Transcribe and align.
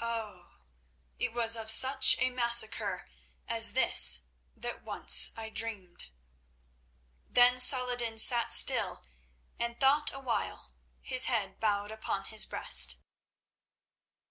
Oh! 0.00 0.58
it 1.18 1.32
was 1.32 1.56
of 1.56 1.70
such 1.70 2.18
a 2.18 2.28
massacre 2.28 3.08
as 3.48 3.72
this 3.72 4.24
that 4.54 4.82
once 4.82 5.30
I 5.34 5.48
dreamed." 5.48 6.10
Then 7.26 7.58
Saladin 7.58 8.18
sat 8.18 8.52
still 8.52 9.02
and 9.58 9.80
thought 9.80 10.12
a 10.12 10.20
while, 10.20 10.74
his 11.00 11.24
head 11.24 11.58
bowed 11.58 11.90
upon 11.90 12.24
his 12.24 12.44
breast. 12.44 12.98